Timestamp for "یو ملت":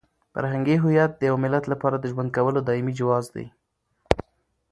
1.29-1.63